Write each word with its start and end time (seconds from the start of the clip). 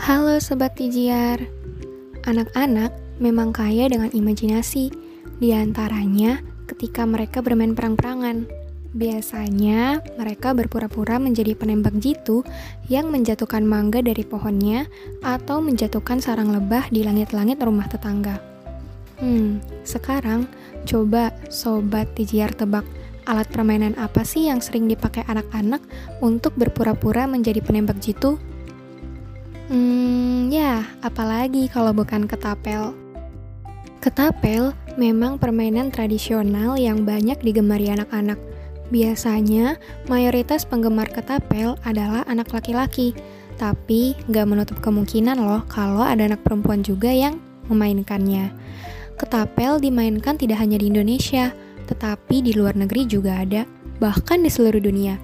Halo 0.00 0.40
Sobat 0.40 0.74
Tijiar 0.80 1.44
Anak-anak 2.24 3.20
memang 3.20 3.52
kaya 3.52 3.84
dengan 3.92 4.08
imajinasi 4.08 4.88
Di 5.36 5.52
antaranya 5.52 6.40
ketika 6.64 7.04
mereka 7.04 7.44
bermain 7.44 7.76
perang-perangan 7.76 8.59
Biasanya 8.90 10.02
mereka 10.18 10.50
berpura-pura 10.50 11.22
menjadi 11.22 11.54
penembak 11.54 11.94
jitu 12.02 12.42
yang 12.90 13.14
menjatuhkan 13.14 13.62
mangga 13.62 14.02
dari 14.02 14.26
pohonnya 14.26 14.90
atau 15.22 15.62
menjatuhkan 15.62 16.18
sarang 16.18 16.50
lebah 16.50 16.90
di 16.90 17.06
langit-langit 17.06 17.62
rumah 17.62 17.86
tetangga. 17.86 18.42
Hmm, 19.22 19.62
sekarang 19.86 20.50
coba 20.88 21.30
Sobat 21.46 22.10
Tijiar 22.18 22.50
tebak 22.50 22.82
alat 23.30 23.46
permainan 23.46 23.94
apa 23.94 24.26
sih 24.26 24.50
yang 24.50 24.58
sering 24.58 24.90
dipakai 24.90 25.22
anak-anak 25.30 25.78
untuk 26.18 26.50
berpura-pura 26.58 27.30
menjadi 27.30 27.62
penembak 27.62 28.02
jitu? 28.02 28.42
Hmm, 29.70 30.50
ya, 30.50 30.82
apalagi 30.98 31.70
kalau 31.70 31.94
bukan 31.94 32.26
ketapel. 32.26 32.90
Ketapel 34.02 34.74
memang 34.98 35.38
permainan 35.38 35.94
tradisional 35.94 36.74
yang 36.74 37.06
banyak 37.06 37.38
digemari 37.38 37.92
anak-anak. 37.94 38.49
Biasanya, 38.90 39.78
mayoritas 40.10 40.66
penggemar 40.66 41.06
ketapel 41.10 41.78
adalah 41.86 42.26
anak 42.26 42.50
laki-laki. 42.50 43.14
Tapi, 43.54 44.18
nggak 44.26 44.46
menutup 44.50 44.78
kemungkinan 44.82 45.38
loh 45.38 45.62
kalau 45.70 46.02
ada 46.02 46.26
anak 46.26 46.42
perempuan 46.42 46.82
juga 46.82 47.14
yang 47.14 47.38
memainkannya. 47.70 48.50
Ketapel 49.14 49.78
dimainkan 49.78 50.34
tidak 50.34 50.58
hanya 50.58 50.80
di 50.80 50.90
Indonesia, 50.90 51.54
tetapi 51.86 52.42
di 52.42 52.52
luar 52.56 52.74
negeri 52.74 53.06
juga 53.06 53.46
ada, 53.46 53.62
bahkan 54.02 54.42
di 54.42 54.50
seluruh 54.50 54.82
dunia. 54.82 55.20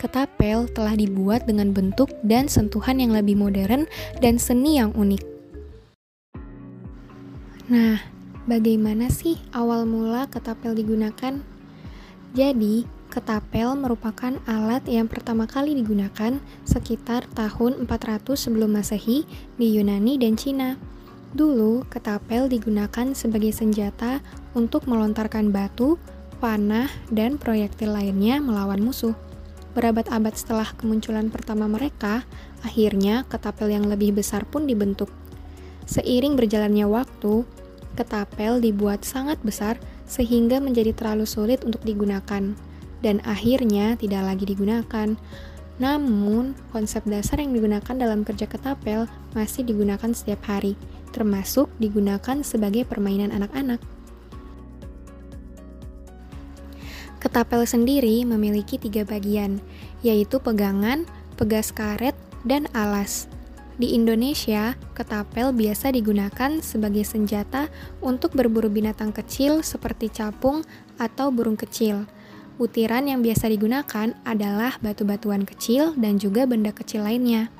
Ketapel 0.00 0.66
telah 0.72 0.96
dibuat 0.96 1.44
dengan 1.44 1.70
bentuk 1.70 2.10
dan 2.24 2.48
sentuhan 2.48 2.98
yang 2.98 3.12
lebih 3.12 3.36
modern 3.38 3.84
dan 4.18 4.40
seni 4.40 4.80
yang 4.80 4.90
unik. 4.96 5.22
Nah, 7.70 8.02
bagaimana 8.48 9.10
sih 9.10 9.38
awal 9.54 9.86
mula 9.86 10.26
ketapel 10.26 10.74
digunakan? 10.74 11.38
Jadi, 12.32 12.86
ketapel 13.12 13.76
merupakan 13.76 14.40
alat 14.48 14.88
yang 14.88 15.04
pertama 15.04 15.44
kali 15.44 15.76
digunakan 15.76 16.40
sekitar 16.64 17.28
tahun 17.36 17.84
400 17.84 18.24
sebelum 18.40 18.72
Masehi 18.72 19.28
di 19.60 19.76
Yunani 19.76 20.16
dan 20.16 20.40
Cina. 20.40 20.80
Dulu, 21.36 21.84
ketapel 21.92 22.48
digunakan 22.48 23.12
sebagai 23.12 23.52
senjata 23.52 24.24
untuk 24.56 24.88
melontarkan 24.88 25.52
batu, 25.52 26.00
panah, 26.40 26.88
dan 27.12 27.36
proyektil 27.36 27.92
lainnya 27.92 28.40
melawan 28.40 28.80
musuh. 28.80 29.12
Berabad-abad 29.76 30.32
setelah 30.32 30.72
kemunculan 30.80 31.28
pertama 31.28 31.68
mereka, 31.68 32.24
akhirnya 32.64 33.28
ketapel 33.28 33.76
yang 33.76 33.92
lebih 33.92 34.16
besar 34.16 34.48
pun 34.48 34.64
dibentuk. 34.64 35.12
Seiring 35.84 36.32
berjalannya 36.36 36.88
waktu, 36.88 37.44
ketapel 37.92 38.60
dibuat 38.60 39.04
sangat 39.04 39.36
besar 39.44 39.76
sehingga 40.08 40.60
menjadi 40.64 40.92
terlalu 40.96 41.24
sulit 41.24 41.64
untuk 41.64 41.80
digunakan, 41.84 42.71
dan 43.02 43.20
akhirnya 43.26 43.98
tidak 43.98 44.22
lagi 44.24 44.48
digunakan. 44.48 45.18
Namun, 45.82 46.54
konsep 46.70 47.02
dasar 47.04 47.42
yang 47.42 47.52
digunakan 47.52 47.94
dalam 47.98 48.22
kerja 48.22 48.46
ketapel 48.46 49.10
masih 49.34 49.66
digunakan 49.66 50.10
setiap 50.14 50.46
hari, 50.46 50.78
termasuk 51.10 51.66
digunakan 51.82 52.40
sebagai 52.46 52.86
permainan 52.86 53.34
anak-anak. 53.34 53.82
Ketapel 57.22 57.62
sendiri 57.66 58.26
memiliki 58.26 58.78
tiga 58.78 59.06
bagian, 59.06 59.62
yaitu 60.02 60.42
pegangan, 60.42 61.06
pegas 61.38 61.70
karet, 61.70 62.18
dan 62.42 62.66
alas. 62.74 63.30
Di 63.78 63.96
Indonesia, 63.96 64.76
ketapel 64.92 65.54
biasa 65.54 65.94
digunakan 65.94 66.60
sebagai 66.60 67.06
senjata 67.08 67.72
untuk 68.04 68.36
berburu 68.36 68.68
binatang 68.68 69.14
kecil 69.14 69.64
seperti 69.64 70.12
capung 70.12 70.66
atau 71.00 71.32
burung 71.32 71.56
kecil. 71.56 72.04
Butiran 72.62 73.10
yang 73.10 73.26
biasa 73.26 73.50
digunakan 73.50 74.14
adalah 74.22 74.78
batu-batuan 74.78 75.42
kecil 75.42 75.98
dan 75.98 76.22
juga 76.22 76.46
benda 76.46 76.70
kecil 76.70 77.02
lainnya. 77.02 77.50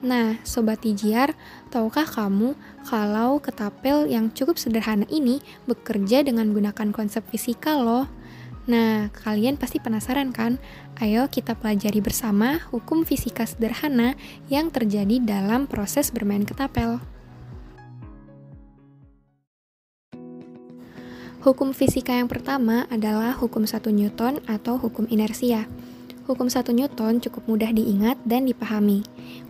Nah, 0.00 0.40
Sobat 0.40 0.80
Tijiar, 0.80 1.36
tahukah 1.68 2.08
kamu 2.08 2.56
kalau 2.88 3.44
ketapel 3.44 4.08
yang 4.08 4.32
cukup 4.32 4.56
sederhana 4.56 5.04
ini 5.12 5.44
bekerja 5.68 6.24
dengan 6.24 6.48
menggunakan 6.48 6.96
konsep 6.96 7.20
fisika 7.28 7.76
loh? 7.76 8.08
Nah, 8.72 9.12
kalian 9.12 9.60
pasti 9.60 9.84
penasaran 9.84 10.32
kan? 10.32 10.56
Ayo 10.96 11.28
kita 11.28 11.52
pelajari 11.52 12.00
bersama 12.00 12.56
hukum 12.72 13.04
fisika 13.04 13.44
sederhana 13.44 14.16
yang 14.48 14.72
terjadi 14.72 15.20
dalam 15.20 15.68
proses 15.68 16.08
bermain 16.08 16.48
ketapel. 16.48 17.04
Hukum 21.42 21.74
fisika 21.74 22.14
yang 22.14 22.30
pertama 22.30 22.86
adalah 22.86 23.34
hukum 23.34 23.66
1 23.66 23.90
Newton 23.90 24.38
atau 24.46 24.78
hukum 24.78 25.10
inersia. 25.10 25.66
Hukum 26.30 26.46
1 26.46 26.70
Newton 26.70 27.18
cukup 27.18 27.50
mudah 27.50 27.74
diingat 27.74 28.14
dan 28.22 28.46
dipahami. 28.46 29.02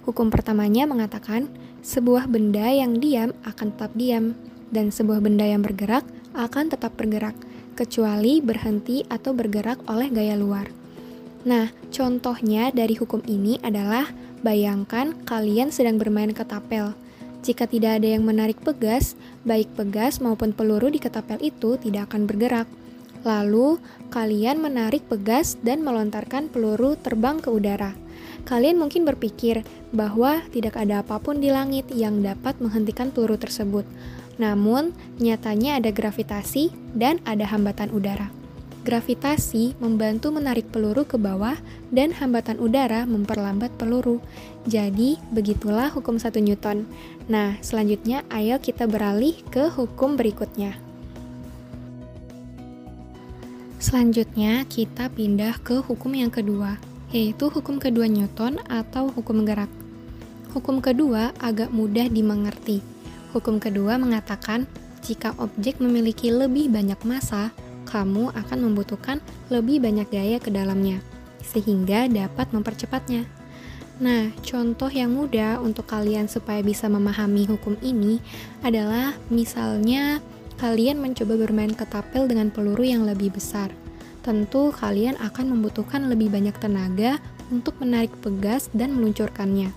Hukum 0.08 0.32
pertamanya 0.32 0.88
mengatakan 0.88 1.52
sebuah 1.84 2.32
benda 2.32 2.64
yang 2.72 2.96
diam 2.96 3.36
akan 3.44 3.76
tetap 3.76 3.92
diam 3.92 4.32
dan 4.72 4.88
sebuah 4.88 5.20
benda 5.20 5.44
yang 5.44 5.60
bergerak 5.60 6.00
akan 6.32 6.72
tetap 6.72 6.96
bergerak 6.96 7.36
kecuali 7.76 8.40
berhenti 8.40 9.04
atau 9.12 9.36
bergerak 9.36 9.84
oleh 9.84 10.08
gaya 10.08 10.32
luar. 10.32 10.72
Nah, 11.44 11.76
contohnya 11.92 12.72
dari 12.72 12.96
hukum 12.96 13.20
ini 13.28 13.60
adalah 13.60 14.08
bayangkan 14.40 15.12
kalian 15.28 15.68
sedang 15.68 16.00
bermain 16.00 16.32
ketapel. 16.32 16.96
Jika 17.42 17.66
tidak 17.66 17.98
ada 17.98 18.08
yang 18.14 18.22
menarik 18.22 18.62
pegas, 18.62 19.18
baik 19.42 19.74
pegas 19.74 20.22
maupun 20.22 20.54
peluru 20.54 20.94
di 20.94 21.02
ketapel 21.02 21.42
itu 21.42 21.74
tidak 21.74 22.14
akan 22.14 22.30
bergerak. 22.30 22.70
Lalu, 23.26 23.82
kalian 24.14 24.62
menarik 24.62 25.02
pegas 25.10 25.58
dan 25.62 25.82
melontarkan 25.82 26.50
peluru 26.50 26.94
terbang 26.94 27.42
ke 27.42 27.50
udara. 27.50 27.94
Kalian 28.42 28.78
mungkin 28.78 29.06
berpikir 29.06 29.62
bahwa 29.94 30.42
tidak 30.50 30.74
ada 30.74 31.02
apa 31.02 31.22
pun 31.22 31.38
di 31.38 31.50
langit 31.50 31.86
yang 31.94 32.22
dapat 32.22 32.58
menghentikan 32.58 33.14
peluru 33.14 33.38
tersebut. 33.38 33.86
Namun, 34.38 34.90
nyatanya 35.22 35.78
ada 35.78 35.94
gravitasi 35.94 36.74
dan 36.98 37.22
ada 37.22 37.46
hambatan 37.46 37.94
udara. 37.94 38.30
Gravitasi 38.82 39.78
membantu 39.78 40.34
menarik 40.34 40.66
peluru 40.74 41.06
ke 41.06 41.14
bawah 41.14 41.54
dan 41.94 42.10
hambatan 42.10 42.58
udara 42.58 43.06
memperlambat 43.06 43.70
peluru. 43.78 44.18
Jadi, 44.66 45.22
begitulah 45.30 45.94
hukum 45.94 46.18
1 46.18 46.42
Newton. 46.42 46.90
Nah, 47.30 47.58
selanjutnya 47.62 48.26
ayo 48.30 48.58
kita 48.58 48.88
beralih 48.90 49.38
ke 49.50 49.70
hukum 49.70 50.18
berikutnya. 50.18 50.74
Selanjutnya, 53.82 54.62
kita 54.70 55.10
pindah 55.10 55.58
ke 55.62 55.82
hukum 55.82 56.14
yang 56.14 56.30
kedua, 56.30 56.78
yaitu 57.10 57.50
hukum 57.50 57.82
kedua 57.82 58.06
Newton 58.06 58.62
atau 58.70 59.10
hukum 59.10 59.42
gerak. 59.42 59.70
Hukum 60.54 60.78
kedua 60.78 61.34
agak 61.42 61.74
mudah 61.74 62.06
dimengerti, 62.06 62.78
Hukum 63.32 63.56
kedua 63.56 63.96
mengatakan, 63.96 64.68
jika 65.00 65.32
objek 65.40 65.80
memiliki 65.80 66.28
lebih 66.28 66.68
banyak 66.68 67.00
massa, 67.08 67.48
kamu 67.88 68.28
akan 68.28 68.58
membutuhkan 68.68 69.24
lebih 69.48 69.80
banyak 69.80 70.04
gaya 70.12 70.36
ke 70.36 70.52
dalamnya, 70.52 71.00
sehingga 71.40 72.12
dapat 72.12 72.52
mempercepatnya. 72.52 73.24
Nah, 74.02 74.34
contoh 74.42 74.90
yang 74.90 75.14
mudah 75.14 75.62
untuk 75.62 75.86
kalian 75.86 76.26
supaya 76.26 76.58
bisa 76.58 76.90
memahami 76.90 77.46
hukum 77.46 77.78
ini 77.86 78.18
adalah 78.66 79.14
misalnya 79.30 80.18
kalian 80.58 80.98
mencoba 80.98 81.38
bermain 81.38 81.70
ketapel 81.70 82.26
dengan 82.26 82.50
peluru 82.50 82.82
yang 82.82 83.06
lebih 83.06 83.30
besar. 83.30 83.70
Tentu 84.26 84.74
kalian 84.74 85.14
akan 85.22 85.54
membutuhkan 85.54 86.10
lebih 86.10 86.34
banyak 86.34 86.54
tenaga 86.58 87.22
untuk 87.54 87.78
menarik 87.78 88.10
pegas 88.18 88.66
dan 88.74 88.98
meluncurkannya. 88.98 89.70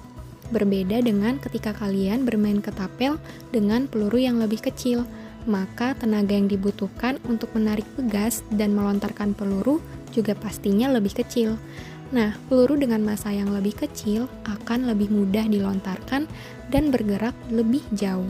Berbeda 0.50 1.06
dengan 1.06 1.38
ketika 1.38 1.78
kalian 1.78 2.26
bermain 2.26 2.66
ketapel 2.66 3.22
dengan 3.54 3.86
peluru 3.86 4.18
yang 4.18 4.42
lebih 4.42 4.58
kecil, 4.58 5.06
maka 5.46 5.94
tenaga 5.94 6.34
yang 6.34 6.50
dibutuhkan 6.50 7.22
untuk 7.30 7.54
menarik 7.54 7.86
pegas 7.94 8.42
dan 8.50 8.74
melontarkan 8.74 9.38
peluru 9.38 9.82
juga 10.10 10.34
pastinya 10.34 10.90
lebih 10.90 11.14
kecil. 11.14 11.62
Nah, 12.14 12.38
peluru 12.46 12.78
dengan 12.78 13.02
massa 13.02 13.34
yang 13.34 13.50
lebih 13.50 13.74
kecil 13.82 14.30
akan 14.46 14.86
lebih 14.86 15.10
mudah 15.10 15.50
dilontarkan 15.50 16.30
dan 16.70 16.94
bergerak 16.94 17.34
lebih 17.50 17.82
jauh. 17.98 18.30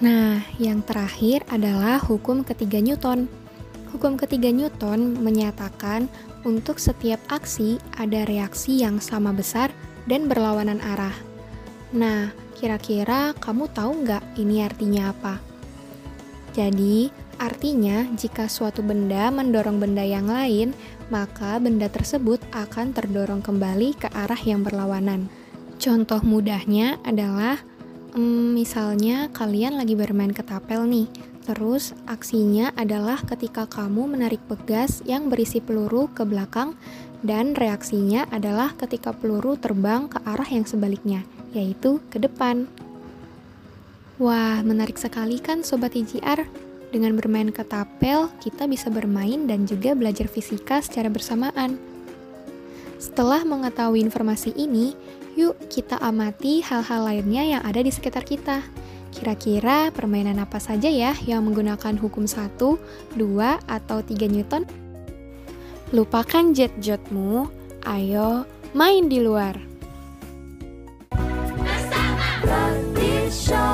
Nah, 0.00 0.40
yang 0.56 0.80
terakhir 0.80 1.44
adalah 1.52 2.00
hukum 2.00 2.40
ketiga 2.40 2.80
Newton. 2.80 3.28
Hukum 3.92 4.16
ketiga 4.16 4.48
Newton 4.48 5.20
menyatakan 5.20 6.08
untuk 6.44 6.80
setiap 6.80 7.20
aksi 7.28 7.76
ada 8.00 8.24
reaksi 8.24 8.80
yang 8.80 8.96
sama 8.96 9.32
besar 9.36 9.68
dan 10.08 10.24
berlawanan 10.24 10.80
arah. 10.80 11.12
Nah, 11.92 12.32
kira-kira 12.56 13.36
kamu 13.36 13.68
tahu 13.76 14.04
nggak 14.08 14.24
ini 14.40 14.64
artinya 14.64 15.12
apa? 15.12 15.36
Jadi, 16.56 17.12
artinya 17.40 18.04
jika 18.20 18.46
suatu 18.46 18.84
benda 18.84 19.32
mendorong 19.32 19.80
benda 19.80 20.04
yang 20.04 20.28
lain, 20.28 20.76
maka 21.08 21.56
benda 21.56 21.88
tersebut 21.88 22.38
akan 22.52 22.92
terdorong 22.92 23.40
kembali 23.40 23.96
ke 23.96 24.12
arah 24.12 24.38
yang 24.44 24.60
berlawanan. 24.60 25.32
Contoh 25.80 26.20
mudahnya 26.20 27.00
adalah, 27.02 27.56
hmm, 28.12 28.52
misalnya 28.52 29.32
kalian 29.32 29.80
lagi 29.80 29.96
bermain 29.96 30.30
ketapel 30.30 30.84
nih, 30.84 31.08
terus 31.48 31.96
aksinya 32.04 32.76
adalah 32.76 33.16
ketika 33.24 33.64
kamu 33.64 34.12
menarik 34.12 34.44
pegas 34.44 35.00
yang 35.08 35.32
berisi 35.32 35.64
peluru 35.64 36.12
ke 36.12 36.28
belakang, 36.28 36.76
dan 37.24 37.56
reaksinya 37.56 38.28
adalah 38.28 38.76
ketika 38.76 39.16
peluru 39.16 39.56
terbang 39.56 40.08
ke 40.08 40.20
arah 40.28 40.48
yang 40.48 40.68
sebaliknya, 40.68 41.24
yaitu 41.56 42.00
ke 42.12 42.20
depan. 42.20 42.68
Wah, 44.20 44.60
menarik 44.60 45.00
sekali 45.00 45.40
kan 45.40 45.64
Sobat 45.64 45.96
IGR? 45.96 46.69
Dengan 46.90 47.14
bermain 47.14 47.54
ketapel, 47.54 48.26
kita 48.42 48.66
bisa 48.66 48.90
bermain 48.90 49.46
dan 49.46 49.62
juga 49.62 49.94
belajar 49.94 50.26
fisika 50.26 50.82
secara 50.82 51.06
bersamaan. 51.06 51.78
Setelah 52.98 53.46
mengetahui 53.46 54.02
informasi 54.02 54.50
ini, 54.58 54.98
yuk 55.38 55.54
kita 55.70 56.02
amati 56.02 56.60
hal-hal 56.66 57.06
lainnya 57.06 57.46
yang 57.46 57.62
ada 57.62 57.78
di 57.78 57.94
sekitar 57.94 58.26
kita. 58.26 58.66
Kira-kira 59.14 59.94
permainan 59.94 60.42
apa 60.42 60.58
saja 60.58 60.90
ya 60.90 61.14
yang 61.26 61.46
menggunakan 61.46 61.94
hukum 61.98 62.26
1, 62.26 62.58
2, 62.58 63.18
atau 63.70 63.98
3 64.02 64.26
Newton? 64.26 64.66
Lupakan 65.94 66.54
jet-jetmu, 66.54 67.46
ayo 67.86 68.46
main 68.74 69.06
di 69.06 69.18
luar! 69.22 69.58
Bersama 72.90 73.69